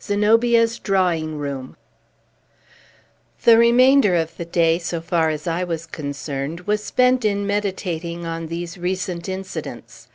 [0.00, 1.76] ZENOBIA'S DRAWING ROOM
[3.44, 8.24] The remainder of the day, so far as I was concerned, was spent in meditating
[8.24, 10.08] on these recent incidents.